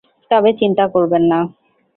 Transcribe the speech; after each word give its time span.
তবে 0.31 0.49
চিন্তা 0.59 0.85
করবেন 0.93 1.23
না। 1.31 1.39